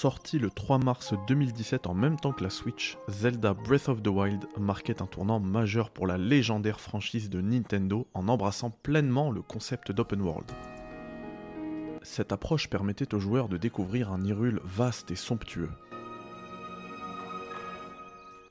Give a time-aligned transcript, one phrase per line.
[0.00, 4.06] Sorti le 3 mars 2017 en même temps que la Switch, Zelda Breath of the
[4.06, 9.42] Wild marquait un tournant majeur pour la légendaire franchise de Nintendo en embrassant pleinement le
[9.42, 10.50] concept d'open world.
[12.00, 15.68] Cette approche permettait aux joueurs de découvrir un Hyrule vaste et somptueux,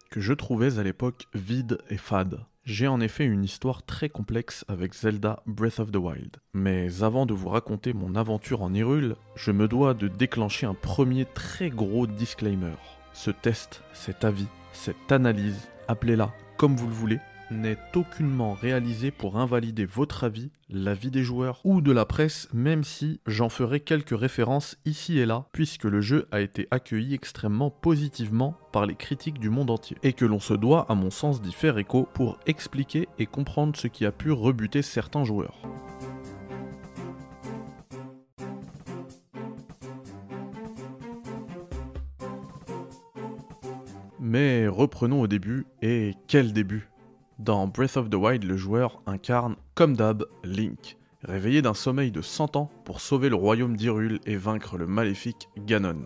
[0.09, 2.39] que je trouvais à l'époque vide et fade.
[2.65, 6.37] J'ai en effet une histoire très complexe avec Zelda Breath of the Wild.
[6.53, 10.75] Mais avant de vous raconter mon aventure en Hyrule, je me dois de déclencher un
[10.75, 12.75] premier très gros disclaimer.
[13.13, 17.19] Ce test, cet avis, cette analyse, appelez-la comme vous le voulez,
[17.51, 22.83] n'est aucunement réalisé pour invalider votre avis, l'avis des joueurs ou de la presse, même
[22.83, 27.71] si j'en ferai quelques références ici et là, puisque le jeu a été accueilli extrêmement
[27.71, 31.41] positivement par les critiques du monde entier, et que l'on se doit à mon sens
[31.41, 35.61] d'y faire écho pour expliquer et comprendre ce qui a pu rebuter certains joueurs.
[44.19, 46.87] Mais reprenons au début, et quel début?
[47.39, 52.21] Dans Breath of the Wild, le joueur incarne, comme d'hab, Link, réveillé d'un sommeil de
[52.21, 56.05] 100 ans pour sauver le royaume d'Hyrule et vaincre le maléfique Ganon.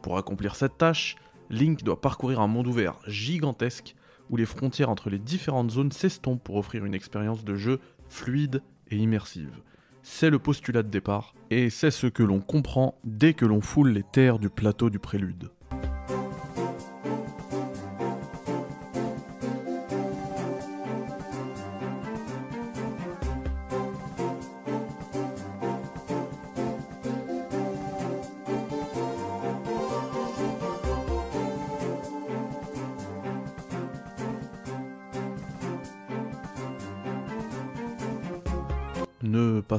[0.00, 1.16] Pour accomplir cette tâche,
[1.50, 3.94] Link doit parcourir un monde ouvert gigantesque
[4.30, 8.62] où les frontières entre les différentes zones s'estompent pour offrir une expérience de jeu fluide
[8.90, 9.60] et immersive.
[10.02, 13.90] C'est le postulat de départ, et c'est ce que l'on comprend dès que l'on foule
[13.90, 15.50] les terres du plateau du prélude.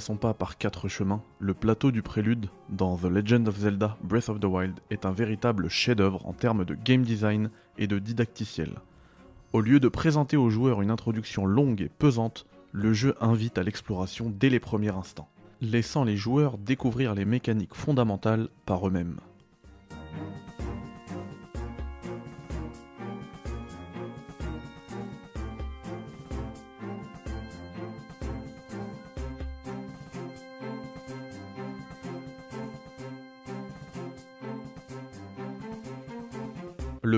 [0.09, 1.21] Pas par quatre chemins.
[1.39, 5.11] Le plateau du prélude dans The Legend of Zelda Breath of the Wild est un
[5.11, 8.79] véritable chef-d'œuvre en termes de game design et de didacticiel.
[9.53, 13.63] Au lieu de présenter aux joueurs une introduction longue et pesante, le jeu invite à
[13.63, 15.29] l'exploration dès les premiers instants,
[15.61, 19.19] laissant les joueurs découvrir les mécaniques fondamentales par eux-mêmes.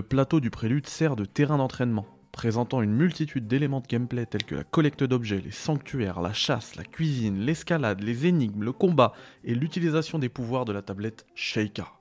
[0.03, 4.55] Plateau du prélude sert de terrain d'entraînement, présentant une multitude d'éléments de gameplay tels que
[4.55, 9.13] la collecte d'objets, les sanctuaires, la chasse, la cuisine, l'escalade, les énigmes, le combat
[9.43, 11.93] et l'utilisation des pouvoirs de la tablette Sheikah.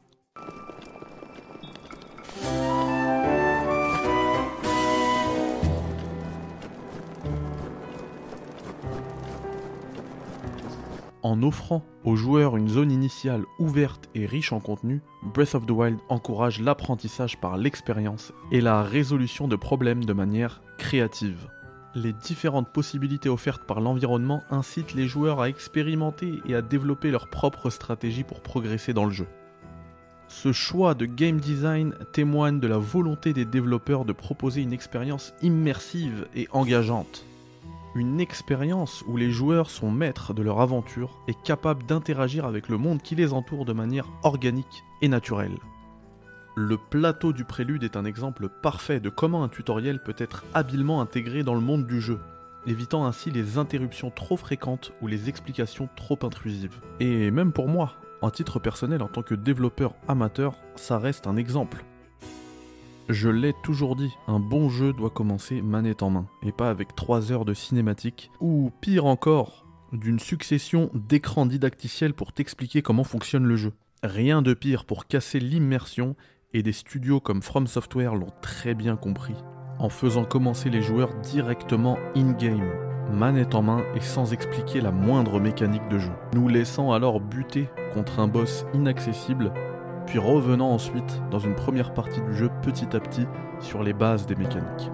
[11.23, 15.71] En offrant aux joueurs une zone initiale ouverte et riche en contenu, Breath of the
[15.71, 21.49] Wild encourage l'apprentissage par l'expérience et la résolution de problèmes de manière créative.
[21.95, 27.29] Les différentes possibilités offertes par l'environnement incitent les joueurs à expérimenter et à développer leur
[27.29, 29.29] propre stratégie pour progresser dans le jeu.
[30.27, 35.35] Ce choix de game design témoigne de la volonté des développeurs de proposer une expérience
[35.41, 37.27] immersive et engageante
[37.95, 42.79] une expérience où les joueurs sont maîtres de leur aventure et capables d'interagir avec le
[42.79, 45.59] monde qui les entoure de manière organique et naturelle.
[46.55, 51.01] Le plateau du prélude est un exemple parfait de comment un tutoriel peut être habilement
[51.01, 52.21] intégré dans le monde du jeu,
[52.67, 56.79] évitant ainsi les interruptions trop fréquentes ou les explications trop intrusives.
[57.01, 61.37] Et même pour moi, en titre personnel en tant que développeur amateur, ça reste un
[61.37, 61.85] exemple.
[63.09, 66.95] Je l'ai toujours dit, un bon jeu doit commencer manette en main, et pas avec
[66.95, 73.45] 3 heures de cinématique, ou pire encore, d'une succession d'écrans didacticiels pour t'expliquer comment fonctionne
[73.45, 73.73] le jeu.
[74.03, 76.17] Rien de pire pour casser l'immersion,
[76.55, 79.35] et des studios comme From Software l'ont très bien compris,
[79.79, 82.71] en faisant commencer les joueurs directement in-game,
[83.13, 87.69] manette en main et sans expliquer la moindre mécanique de jeu, nous laissant alors buter
[87.95, 89.53] contre un boss inaccessible
[90.07, 93.27] puis revenant ensuite dans une première partie du jeu petit à petit
[93.61, 94.91] sur les bases des mécaniques.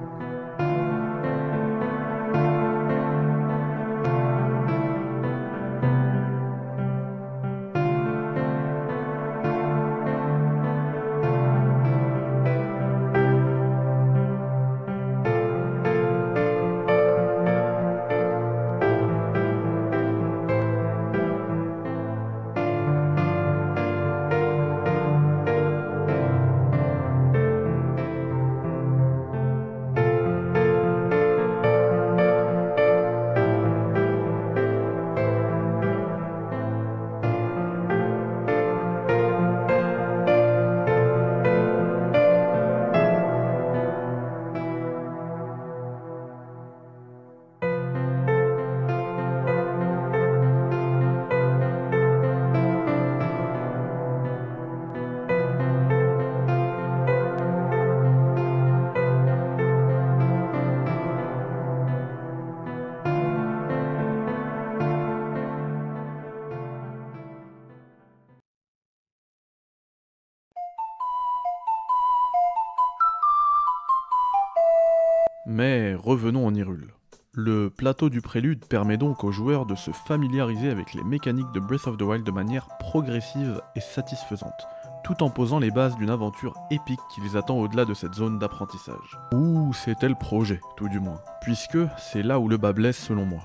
[76.09, 76.95] Revenons en Hyrule.
[77.35, 81.61] Le plateau du prélude permet donc aux joueurs de se familiariser avec les mécaniques de
[81.61, 84.67] Breath of the Wild de manière progressive et satisfaisante,
[85.05, 88.39] tout en posant les bases d'une aventure épique qui les attend au-delà de cette zone
[88.39, 89.19] d'apprentissage.
[89.35, 93.27] Ou c'était le projet, tout du moins, puisque c'est là où le bas blesse selon
[93.27, 93.43] moi.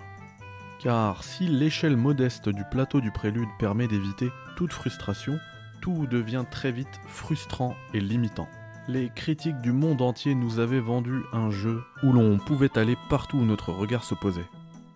[0.79, 5.37] Car si l'échelle modeste du plateau du prélude permet d'éviter toute frustration,
[5.81, 8.47] tout devient très vite frustrant et limitant
[8.87, 13.37] les critiques du monde entier nous avaient vendu un jeu où l'on pouvait aller partout
[13.37, 14.47] où notre regard se posait.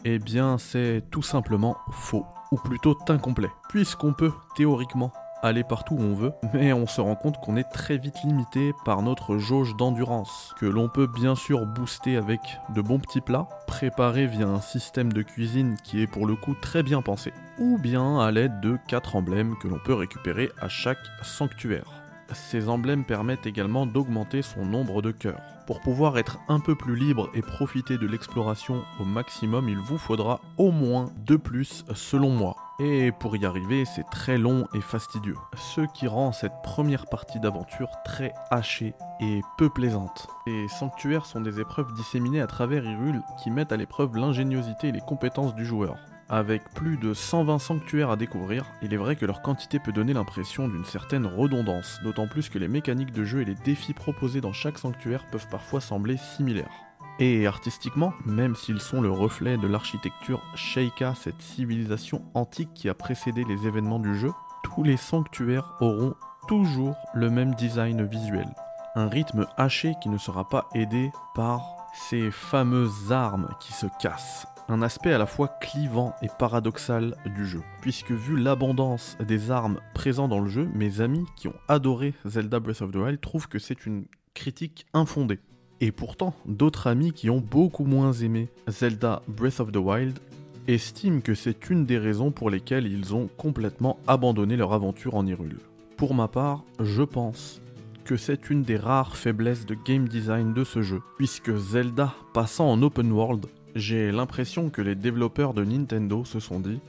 [0.05, 5.11] Eh bien, c'est tout simplement faux, ou plutôt incomplet, puisqu'on peut, théoriquement,
[5.41, 8.73] aller partout où on veut, mais on se rend compte qu'on est très vite limité
[8.85, 12.39] par notre jauge d'endurance, que l'on peut bien sûr booster avec
[12.73, 16.55] de bons petits plats, préparés via un système de cuisine qui est pour le coup
[16.59, 20.69] très bien pensé, ou bien à l'aide de 4 emblèmes que l'on peut récupérer à
[20.69, 22.06] chaque sanctuaire.
[22.33, 25.41] Ces emblèmes permettent également d'augmenter son nombre de cœurs.
[25.65, 29.97] Pour pouvoir être un peu plus libre et profiter de l'exploration au maximum, il vous
[29.97, 32.55] faudra au moins deux plus selon moi.
[32.79, 35.35] Et pour y arriver, c'est très long et fastidieux.
[35.57, 40.27] Ce qui rend cette première partie d'aventure très hachée et peu plaisante.
[40.45, 44.91] Les sanctuaires sont des épreuves disséminées à travers Hyrule qui mettent à l'épreuve l'ingéniosité et
[44.91, 45.95] les compétences du joueur.
[46.29, 50.11] Avec plus de 120 sanctuaires à découvrir, il est vrai que leur quantité peut donner
[50.11, 54.41] l'impression d'une certaine redondance, d'autant plus que les mécaniques de jeu et les défis proposés
[54.41, 56.83] dans chaque sanctuaire peuvent parfois sembler similaires.
[57.19, 62.93] Et artistiquement, même s'ils sont le reflet de l'architecture Sheikah, cette civilisation antique qui a
[62.93, 64.31] précédé les événements du jeu,
[64.63, 66.13] tous les sanctuaires auront
[66.49, 68.53] toujours le même design visuel.
[68.95, 71.61] Un rythme haché qui ne sera pas aidé par
[72.09, 77.45] ces fameuses armes qui se cassent un aspect à la fois clivant et paradoxal du
[77.45, 77.61] jeu.
[77.81, 82.59] Puisque vu l'abondance des armes présentes dans le jeu, mes amis qui ont adoré Zelda
[82.59, 85.39] Breath of the Wild trouvent que c'est une critique infondée.
[85.79, 90.19] Et pourtant, d'autres amis qui ont beaucoup moins aimé Zelda Breath of the Wild
[90.67, 95.25] estiment que c'est une des raisons pour lesquelles ils ont complètement abandonné leur aventure en
[95.25, 95.59] Hyrule.
[95.95, 97.61] Pour ma part, je pense
[98.03, 102.69] que c'est une des rares faiblesses de game design de ce jeu, puisque Zelda passant
[102.69, 106.79] en open world j'ai l'impression que les développeurs de Nintendo se sont dit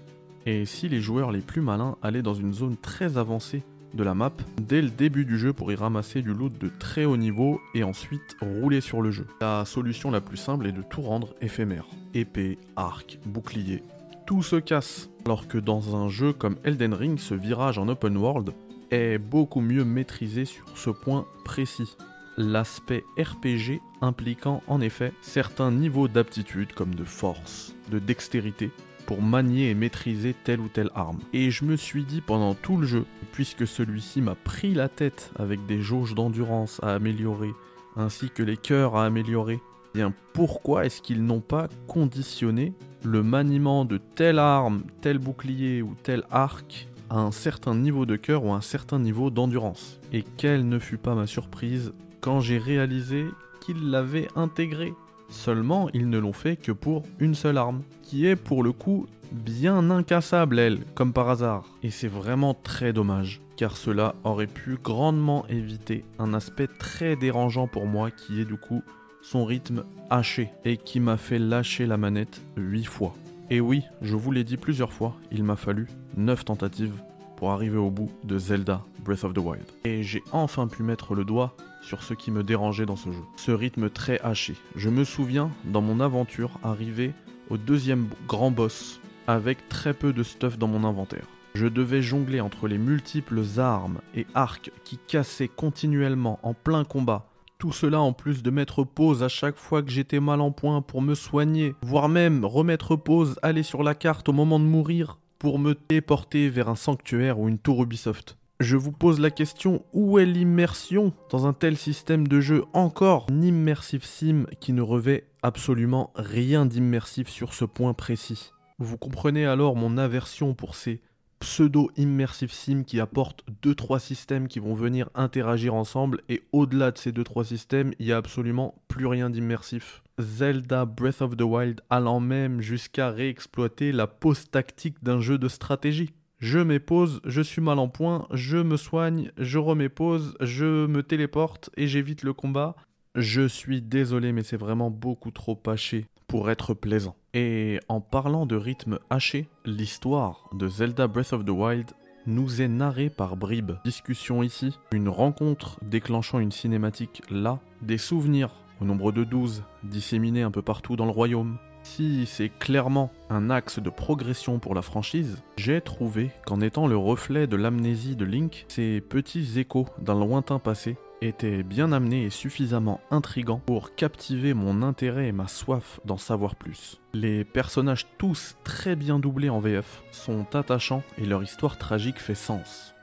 [0.46, 3.62] et si les joueurs les plus malins allaient dans une zone très avancée
[3.93, 4.32] de la map
[4.62, 7.85] dès le début du jeu pour y ramasser du loot de très haut niveau et
[7.85, 9.26] ensuite rouler sur le jeu?
[9.43, 11.87] La solution la plus simple est de tout rendre éphémère.
[12.14, 13.82] Épée, arc, bouclier,
[14.26, 15.11] tout se casse.
[15.26, 18.52] Alors que dans un jeu comme Elden Ring, ce virage en open world
[18.91, 21.96] est beaucoup mieux maîtrisé sur ce point précis
[22.38, 28.70] l'aspect RPG impliquant en effet certains niveaux d'aptitude comme de force, de dextérité,
[29.06, 31.19] pour manier et maîtriser telle ou telle arme.
[31.32, 35.32] Et je me suis dit pendant tout le jeu, puisque celui-ci m'a pris la tête
[35.39, 37.53] avec des jauges d'endurance à améliorer,
[37.96, 39.60] ainsi que les cœurs à améliorer,
[39.94, 45.82] eh bien pourquoi est-ce qu'ils n'ont pas conditionné le maniement de telle arme, tel bouclier
[45.82, 49.98] ou tel arc à un certain niveau de cœur ou un certain niveau d'endurance?
[50.13, 53.27] Et quelle ne fut pas ma surprise quand j'ai réalisé
[53.60, 54.94] qu'ils l'avaient intégré.
[55.29, 59.06] Seulement, ils ne l'ont fait que pour une seule arme, qui est pour le coup
[59.31, 61.65] bien incassable, elle, comme par hasard.
[61.82, 67.67] Et c'est vraiment très dommage, car cela aurait pu grandement éviter un aspect très dérangeant
[67.67, 68.82] pour moi, qui est du coup
[69.20, 73.15] son rythme haché, et qui m'a fait lâcher la manette 8 fois.
[73.51, 77.03] Et oui, je vous l'ai dit plusieurs fois, il m'a fallu 9 tentatives
[77.37, 79.65] pour arriver au bout de Zelda Breath of the Wild.
[79.86, 83.22] Et j'ai enfin pu mettre le doigt sur ce qui me dérangeait dans ce jeu.
[83.36, 84.55] Ce rythme très haché.
[84.77, 87.15] Je me souviens, dans mon aventure, arriver
[87.48, 91.24] au deuxième grand boss avec très peu de stuff dans mon inventaire.
[91.55, 97.31] Je devais jongler entre les multiples armes et arcs qui cassaient continuellement en plein combat.
[97.56, 100.82] Tout cela en plus de mettre pause à chaque fois que j'étais mal en point
[100.82, 105.19] pour me soigner, voire même remettre pause, aller sur la carte au moment de mourir
[105.38, 108.36] pour me téléporter vers un sanctuaire ou une tour Ubisoft.
[108.60, 113.29] Je vous pose la question, où est l'immersion dans un tel système de jeu Encore
[113.31, 118.50] un immersive sim qui ne revêt absolument rien d'immersif sur ce point précis?
[118.81, 121.00] Vous comprenez alors mon aversion pour ces
[121.38, 127.12] pseudo-immersive sim qui apportent 2-3 systèmes qui vont venir interagir ensemble et au-delà de ces
[127.12, 130.03] 2-3 systèmes, il n'y a absolument plus rien d'immersif.
[130.19, 135.46] Zelda Breath of the Wild allant même jusqu'à réexploiter la pause tactique d'un jeu de
[135.46, 136.10] stratégie.
[136.41, 141.03] Je pause, je suis mal en point, je me soigne, je remets pause, je me
[141.03, 142.77] téléporte et j'évite le combat.
[143.17, 147.17] Je suis désolé, mais c'est vraiment beaucoup trop haché pour être plaisant.
[147.35, 151.91] Et en parlant de rythme haché, l'histoire de Zelda Breath of the Wild
[152.27, 153.73] nous est narrée par bribes.
[153.85, 160.43] Discussion ici, une rencontre déclenchant une cinématique là, des souvenirs au nombre de 12, disséminés
[160.43, 161.59] un peu partout dans le royaume.
[161.95, 166.97] Si c'est clairement un axe de progression pour la franchise, j'ai trouvé qu'en étant le
[166.97, 172.31] reflet de l'amnésie de Link, ces petits échos d'un lointain passé étaient bien amenés et
[172.31, 177.01] suffisamment intrigants pour captiver mon intérêt et ma soif d'en savoir plus.
[177.15, 182.37] Les personnages tous très bien doublés en VF sont attachants et leur histoire tragique fait
[182.37, 182.95] sens.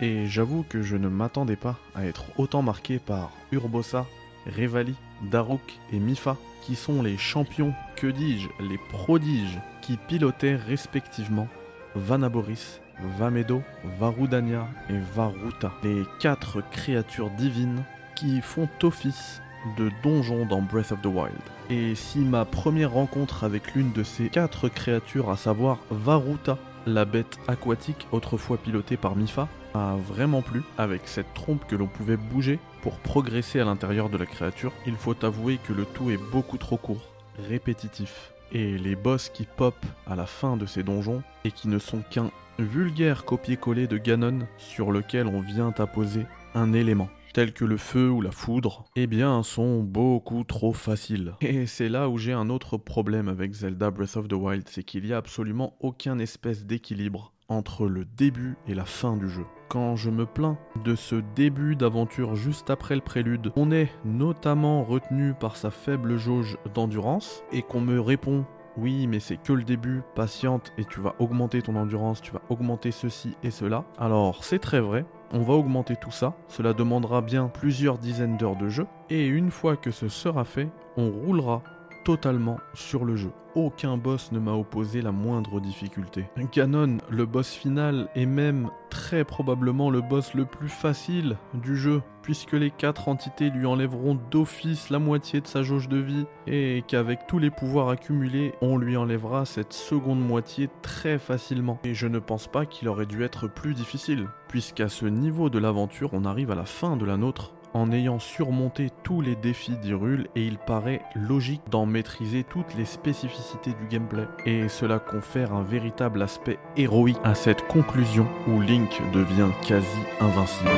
[0.00, 4.06] Et j'avoue que je ne m'attendais pas à être autant marqué par Urbosa,
[4.46, 4.94] Revali,
[5.30, 5.60] Daruk
[5.92, 6.36] et Mifa,
[6.68, 11.48] qui sont les champions, que dis-je, les prodiges, qui pilotaient respectivement
[11.94, 12.82] Vanaboris,
[13.18, 13.62] Vamedo,
[13.98, 17.84] Varudania et Varuta, les quatre créatures divines
[18.16, 19.40] qui font office
[19.78, 21.32] de donjon dans Breath of the Wild.
[21.70, 27.04] Et si ma première rencontre avec l'une de ces quatre créatures, à savoir Varuta, la
[27.04, 32.16] bête aquatique autrefois pilotée par Mifa, a vraiment plu avec cette trompe que l'on pouvait
[32.16, 36.30] bouger pour progresser à l'intérieur de la créature, il faut avouer que le tout est
[36.30, 37.12] beaucoup trop court,
[37.48, 38.32] répétitif.
[38.52, 39.74] Et les boss qui pop
[40.06, 44.46] à la fin de ces donjons et qui ne sont qu'un vulgaire copier-coller de Ganon
[44.56, 49.06] sur lequel on vient apposer un élément tels que le feu ou la foudre, eh
[49.06, 51.34] bien, sont beaucoup trop faciles.
[51.40, 54.82] Et c'est là où j'ai un autre problème avec Zelda Breath of the Wild, c'est
[54.82, 59.44] qu'il n'y a absolument aucun espèce d'équilibre entre le début et la fin du jeu.
[59.68, 64.82] Quand je me plains de ce début d'aventure juste après le prélude, on est notamment
[64.82, 68.46] retenu par sa faible jauge d'endurance et qu'on me répond
[68.78, 72.42] oui, mais c'est que le début, patiente et tu vas augmenter ton endurance, tu vas
[72.48, 73.84] augmenter ceci et cela.
[73.98, 78.56] Alors, c'est très vrai, on va augmenter tout ça, cela demandera bien plusieurs dizaines d'heures
[78.56, 81.62] de jeu, et une fois que ce sera fait, on roulera
[82.04, 83.30] totalement sur le jeu.
[83.54, 86.26] Aucun boss ne m'a opposé la moindre difficulté.
[86.52, 92.02] Ganon, le boss final, est même très probablement le boss le plus facile du jeu,
[92.22, 96.84] puisque les quatre entités lui enlèveront d'office la moitié de sa jauge de vie, et
[96.86, 101.80] qu'avec tous les pouvoirs accumulés, on lui enlèvera cette seconde moitié très facilement.
[101.84, 105.58] Et je ne pense pas qu'il aurait dû être plus difficile, puisqu'à ce niveau de
[105.58, 109.76] l'aventure, on arrive à la fin de la nôtre en ayant surmonté tous les défis
[109.76, 114.26] d'Hyrule et il paraît logique d'en maîtriser toutes les spécificités du gameplay.
[114.46, 120.70] Et cela confère un véritable aspect héroïque à cette conclusion où Link devient quasi invincible.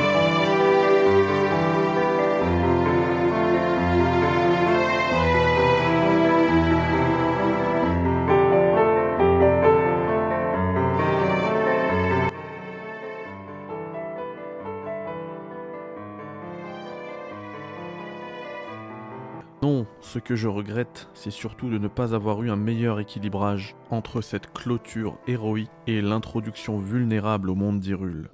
[20.31, 24.53] Que je regrette, c'est surtout de ne pas avoir eu un meilleur équilibrage entre cette
[24.53, 28.29] clôture héroïque et l'introduction vulnérable au monde d'Hyrule.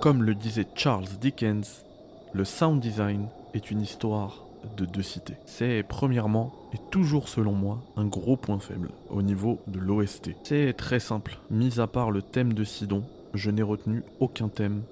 [0.00, 1.84] Comme le disait Charles Dickens,
[2.32, 4.46] le sound design est une histoire
[4.76, 5.36] de deux cités.
[5.46, 10.30] C'est premièrement et toujours selon moi un gros point faible au niveau de l'OST.
[10.44, 14.82] C'est très simple, mis à part le thème de Sidon, je n'ai retenu aucun thème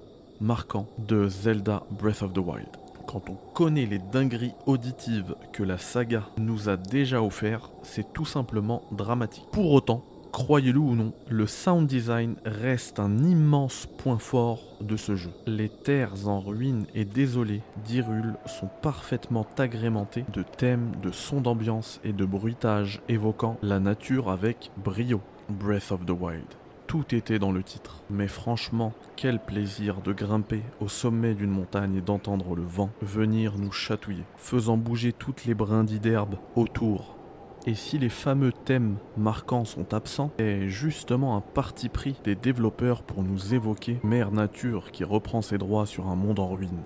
[0.41, 2.69] marquant de Zelda Breath of the Wild.
[3.07, 8.25] Quand on connaît les dingueries auditives que la saga nous a déjà offert, c'est tout
[8.25, 9.45] simplement dramatique.
[9.51, 15.15] Pour autant, Croyez-le ou non, le sound design reste un immense point fort de ce
[15.15, 15.31] jeu.
[15.47, 21.99] Les terres en ruine et désolées d'Hyrule sont parfaitement agrémentées de thèmes, de sons d'ambiance
[22.03, 25.21] et de bruitages évoquant la nature avec brio.
[25.49, 26.45] Breath of the Wild.
[26.85, 28.03] Tout était dans le titre.
[28.09, 33.57] Mais franchement, quel plaisir de grimper au sommet d'une montagne et d'entendre le vent venir
[33.57, 37.18] nous chatouiller, faisant bouger toutes les brindilles d'herbe autour
[37.65, 43.03] et si les fameux thèmes marquants sont absents, est justement un parti pris des développeurs
[43.03, 46.83] pour nous évoquer Mère Nature qui reprend ses droits sur un monde en ruine.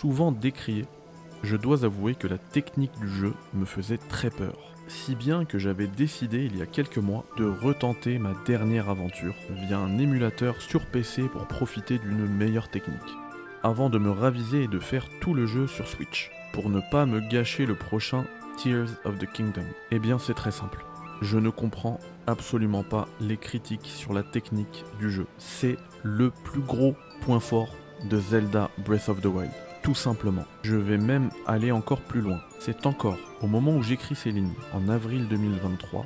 [0.00, 0.84] Souvent décrié,
[1.42, 4.74] je dois avouer que la technique du jeu me faisait très peur.
[4.88, 9.34] Si bien que j'avais décidé il y a quelques mois de retenter ma dernière aventure
[9.48, 13.00] via un émulateur sur PC pour profiter d'une meilleure technique.
[13.62, 16.30] Avant de me raviser et de faire tout le jeu sur Switch.
[16.52, 18.26] Pour ne pas me gâcher le prochain
[18.58, 19.66] Tears of the Kingdom.
[19.90, 20.84] Eh bien c'est très simple.
[21.22, 25.26] je ne comprends absolument pas les critiques sur la technique du jeu.
[25.38, 27.74] C'est le plus gros point fort
[28.10, 29.65] de Zelda Breath of the Wild.
[29.86, 30.44] Tout simplement.
[30.64, 32.40] Je vais même aller encore plus loin.
[32.58, 36.04] C'est encore, au moment où j'écris ces lignes, en avril 2023,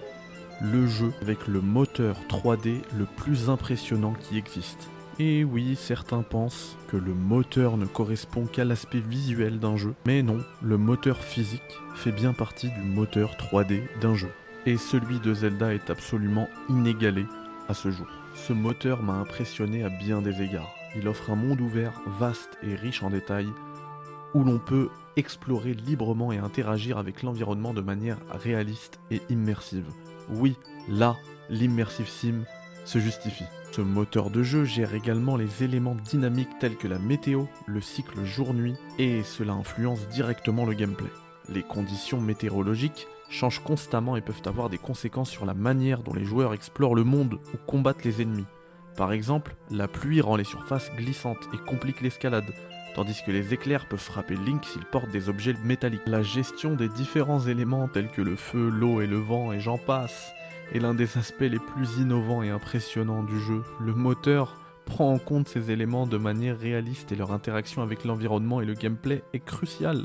[0.61, 4.91] le jeu avec le moteur 3D le plus impressionnant qui existe.
[5.19, 10.23] Et oui, certains pensent que le moteur ne correspond qu'à l'aspect visuel d'un jeu, mais
[10.23, 11.63] non, le moteur physique
[11.95, 14.29] fait bien partie du moteur 3D d'un jeu.
[14.67, 17.25] Et celui de Zelda est absolument inégalé
[17.67, 18.09] à ce jour.
[18.35, 20.75] Ce moteur m'a impressionné à bien des égards.
[20.97, 23.49] Il offre un monde ouvert, vaste et riche en détails,
[24.35, 29.87] où l'on peut explorer librement et interagir avec l'environnement de manière réaliste et immersive.
[30.31, 30.57] Oui,
[30.89, 31.17] là,
[31.49, 32.45] l'immersive sim
[32.85, 33.45] se justifie.
[33.73, 38.25] Ce moteur de jeu gère également les éléments dynamiques tels que la météo, le cycle
[38.25, 41.11] jour-nuit, et cela influence directement le gameplay.
[41.49, 46.25] Les conditions météorologiques changent constamment et peuvent avoir des conséquences sur la manière dont les
[46.25, 48.47] joueurs explorent le monde ou combattent les ennemis.
[48.97, 52.53] Par exemple, la pluie rend les surfaces glissantes et complique l'escalade,
[52.95, 56.03] tandis que les éclairs peuvent frapper Link s'il porte des objets métalliques.
[56.07, 59.79] La gestion des différents éléments tels que le feu, l'eau et le vent et j'en
[59.79, 60.33] passe
[60.75, 63.63] est l'un des aspects les plus innovants et impressionnants du jeu.
[63.81, 68.61] Le moteur prend en compte ces éléments de manière réaliste et leur interaction avec l'environnement
[68.61, 70.05] et le gameplay est crucial.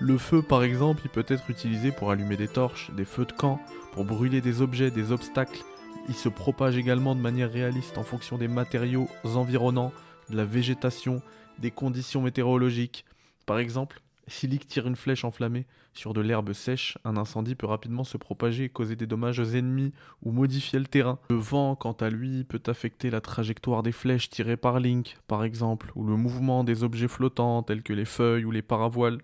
[0.00, 3.32] Le feu par exemple, il peut être utilisé pour allumer des torches, des feux de
[3.32, 3.60] camp,
[3.92, 5.62] pour brûler des objets, des obstacles.
[6.08, 9.92] Il se propage également de manière réaliste en fonction des matériaux environnants,
[10.30, 11.22] de la végétation,
[11.62, 13.06] des conditions météorologiques.
[13.46, 17.66] Par exemple, si Lick tire une flèche enflammée sur de l'herbe sèche, un incendie peut
[17.66, 21.18] rapidement se propager et causer des dommages aux ennemis ou modifier le terrain.
[21.30, 25.44] Le vent, quant à lui, peut affecter la trajectoire des flèches tirées par Link, par
[25.44, 29.18] exemple, ou le mouvement des objets flottants tels que les feuilles ou les paravoiles.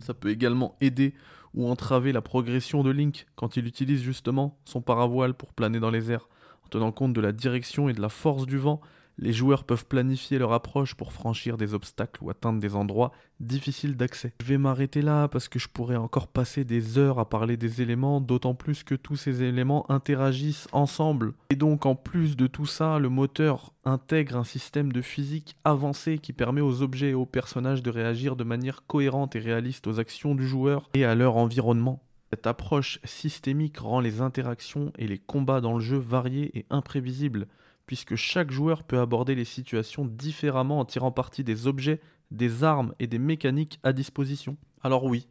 [0.00, 1.14] Ça peut également aider
[1.54, 5.90] ou entraver la progression de Link quand il utilise justement son paravoile pour planer dans
[5.90, 6.28] les airs,
[6.64, 8.80] en tenant compte de la direction et de la force du vent
[9.18, 13.96] les joueurs peuvent planifier leur approche pour franchir des obstacles ou atteindre des endroits difficiles
[13.96, 14.32] d'accès.
[14.40, 17.82] Je vais m'arrêter là parce que je pourrais encore passer des heures à parler des
[17.82, 21.34] éléments, d'autant plus que tous ces éléments interagissent ensemble.
[21.50, 26.18] Et donc en plus de tout ça, le moteur intègre un système de physique avancé
[26.18, 29.98] qui permet aux objets et aux personnages de réagir de manière cohérente et réaliste aux
[29.98, 32.02] actions du joueur et à leur environnement.
[32.32, 37.46] Cette approche systémique rend les interactions et les combats dans le jeu variés et imprévisibles
[37.92, 42.00] puisque chaque joueur peut aborder les situations différemment en tirant parti des objets,
[42.30, 44.56] des armes et des mécaniques à disposition.
[44.82, 45.28] Alors oui,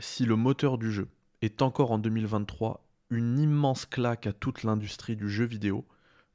[0.00, 1.06] si le moteur du jeu
[1.42, 5.86] est encore en 2023 une immense claque à toute l'industrie du jeu vidéo,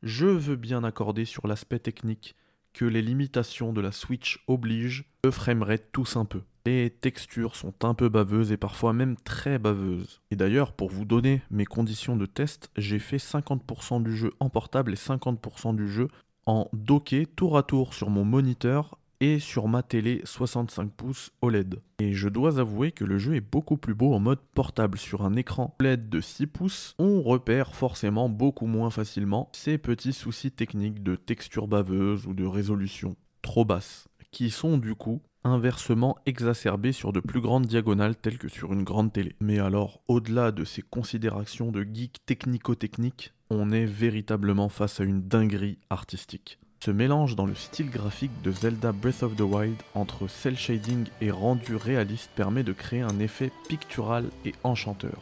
[0.04, 2.38] je veux bien accorder sur l'aspect technique
[2.75, 6.41] que les limitations de la Switch obligent, le framerate tous un peu.
[6.65, 10.21] Les textures sont un peu baveuses et parfois même très baveuses.
[10.29, 14.49] Et d'ailleurs, pour vous donner mes conditions de test, j'ai fait 50% du jeu en
[14.49, 16.09] portable et 50% du jeu
[16.45, 21.82] en docké tour à tour sur mon moniteur et sur ma télé 65 pouces OLED.
[21.99, 24.97] Et je dois avouer que le jeu est beaucoup plus beau en mode portable.
[24.97, 30.13] Sur un écran OLED de 6 pouces, on repère forcément beaucoup moins facilement ces petits
[30.13, 36.17] soucis techniques de texture baveuse ou de résolution trop basse, qui sont du coup inversement
[36.25, 39.36] exacerbé sur de plus grandes diagonales telles que sur une grande télé.
[39.39, 45.21] Mais alors, au-delà de ces considérations de geek technico-technique, on est véritablement face à une
[45.21, 46.60] dinguerie artistique.
[46.86, 51.08] Ce mélange dans le style graphique de Zelda Breath of the Wild entre cel shading
[51.19, 55.17] et rendu réaliste permet de créer un effet pictural et enchanteur.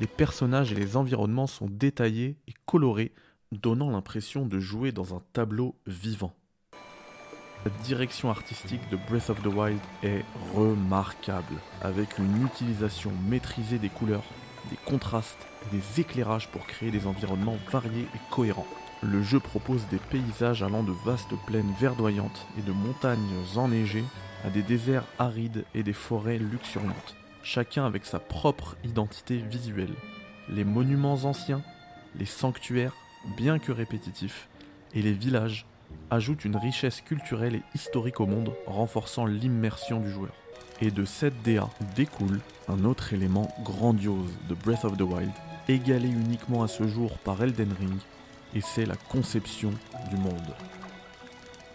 [0.00, 3.12] Les personnages et les environnements sont détaillés et colorés,
[3.50, 6.32] donnant l'impression de jouer dans un tableau vivant.
[7.66, 10.24] La direction artistique de Breath of the Wild est
[10.56, 14.24] remarquable, avec une utilisation maîtrisée des couleurs,
[14.70, 18.66] des contrastes et des éclairages pour créer des environnements variés et cohérents.
[19.02, 23.18] Le jeu propose des paysages allant de vastes plaines verdoyantes et de montagnes
[23.56, 24.04] enneigées
[24.44, 29.94] à des déserts arides et des forêts luxuriantes, chacun avec sa propre identité visuelle.
[30.48, 31.62] Les monuments anciens,
[32.16, 32.94] les sanctuaires,
[33.36, 34.48] bien que répétitifs,
[34.94, 35.66] et les villages
[36.10, 40.32] ajoute une richesse culturelle et historique au monde, renforçant l'immersion du joueur.
[40.80, 45.32] Et de cette DA découle un autre élément grandiose de Breath of the Wild,
[45.68, 47.98] égalé uniquement à ce jour par Elden Ring,
[48.54, 49.72] et c'est la conception
[50.10, 50.54] du monde.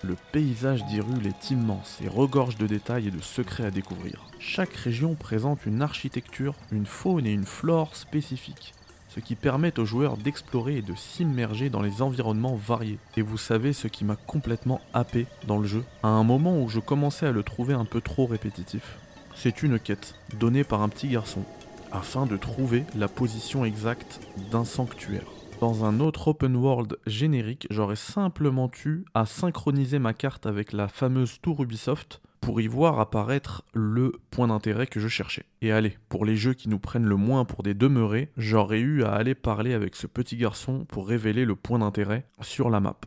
[0.03, 4.27] Le paysage d'Hyrule est immense et regorge de détails et de secrets à découvrir.
[4.39, 8.73] Chaque région présente une architecture, une faune et une flore spécifiques
[9.17, 12.99] ce qui permet aux joueurs d'explorer et de s'immerger dans les environnements variés.
[13.15, 16.69] Et vous savez ce qui m'a complètement happé dans le jeu, à un moment où
[16.69, 18.99] je commençais à le trouver un peu trop répétitif.
[19.35, 21.43] C'est une quête, donnée par un petit garçon,
[21.91, 24.19] afin de trouver la position exacte
[24.51, 25.36] d'un sanctuaire.
[25.59, 30.87] Dans un autre open world générique, j'aurais simplement eu à synchroniser ma carte avec la
[30.87, 35.45] fameuse tour Ubisoft pour y voir apparaître le point d'intérêt que je cherchais.
[35.63, 39.03] Et allez, pour les jeux qui nous prennent le moins pour des demeurés, j'aurais eu
[39.03, 42.97] à aller parler avec ce petit garçon pour révéler le point d'intérêt sur la map.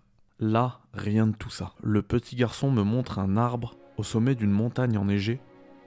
[0.41, 1.75] Là, rien de tout ça.
[1.85, 5.39] Le petit garçon me montre un arbre au sommet d'une montagne enneigée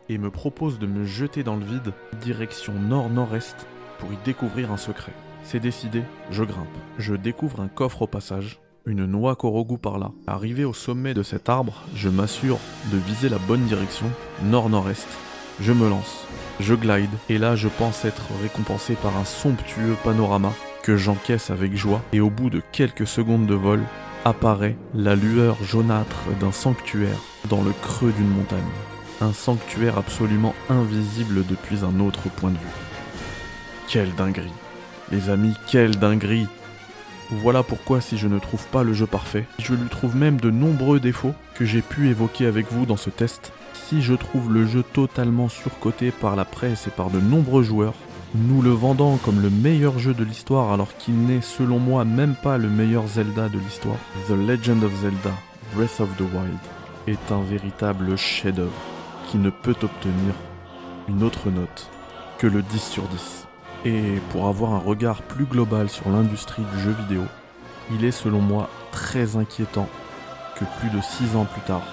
[0.07, 3.67] et me propose de me jeter dans le vide, direction nord-nord-est,
[3.99, 5.13] pour y découvrir un secret.
[5.43, 6.67] C'est décidé, je grimpe.
[6.97, 10.11] Je découvre un coffre au passage, une noix Korogu par là.
[10.25, 12.59] Arrivé au sommet de cet arbre, je m'assure
[12.91, 14.07] de viser la bonne direction,
[14.43, 15.07] nord-nord-est.
[15.59, 16.25] Je me lance,
[16.59, 20.51] je glide, et là je pense être récompensé par un somptueux panorama
[20.81, 23.81] que j'encaisse avec joie, et au bout de quelques secondes de vol,
[24.25, 28.61] apparaît la lueur jaunâtre d'un sanctuaire dans le creux d'une montagne.
[29.21, 32.63] Un sanctuaire absolument invisible depuis un autre point de vue.
[33.87, 34.62] Quelle dinguerie
[35.11, 36.47] Les amis, quelle dinguerie
[37.31, 40.51] voilà pourquoi si je ne trouve pas le jeu parfait, je lui trouve même de
[40.51, 43.53] nombreux défauts que j'ai pu évoquer avec vous dans ce test.
[43.73, 47.95] Si je trouve le jeu totalement surcoté par la presse et par de nombreux joueurs,
[48.35, 52.35] nous le vendant comme le meilleur jeu de l'histoire alors qu'il n'est selon moi même
[52.35, 55.33] pas le meilleur Zelda de l'histoire, The Legend of Zelda
[55.75, 56.59] Breath of the Wild
[57.07, 58.71] est un véritable chef-d'œuvre
[59.29, 60.33] qui ne peut obtenir
[61.09, 61.89] une autre note
[62.37, 63.47] que le 10 sur 10.
[63.85, 67.23] Et pour avoir un regard plus global sur l'industrie du jeu vidéo,
[67.91, 69.89] il est selon moi très inquiétant
[70.55, 71.83] que plus de 6 ans plus tard,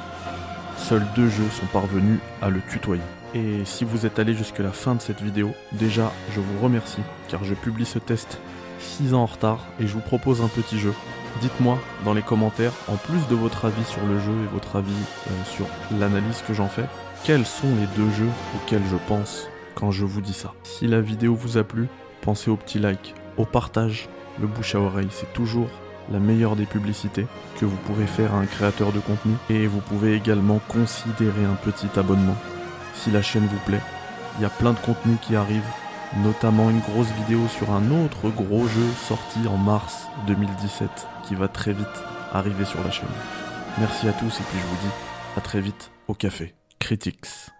[0.76, 3.02] seuls deux jeux sont parvenus à le tutoyer.
[3.34, 7.02] Et si vous êtes allé jusque la fin de cette vidéo, déjà je vous remercie
[7.28, 8.38] car je publie ce test
[8.78, 10.94] 6 ans en retard et je vous propose un petit jeu.
[11.40, 14.92] Dites-moi dans les commentaires, en plus de votre avis sur le jeu et votre avis
[14.92, 15.66] euh, sur
[15.98, 16.86] l'analyse que j'en fais,
[17.24, 20.52] quels sont les deux jeux auxquels je pense quand je vous dis ça.
[20.62, 21.88] Si la vidéo vous a plu,
[22.22, 24.08] pensez au petit like, au partage,
[24.40, 25.68] le bouche à oreille, c'est toujours
[26.10, 27.26] la meilleure des publicités
[27.58, 31.54] que vous pourrez faire à un créateur de contenu et vous pouvez également considérer un
[31.54, 32.36] petit abonnement
[32.94, 33.80] si la chaîne vous plaît.
[34.38, 35.62] Il y a plein de contenus qui arrivent,
[36.22, 40.88] notamment une grosse vidéo sur un autre gros jeu sorti en mars 2017
[41.26, 41.86] qui va très vite
[42.32, 43.08] arriver sur la chaîne.
[43.78, 44.92] Merci à tous et puis je vous dis
[45.36, 46.54] à très vite au café.
[46.78, 47.50] Critics.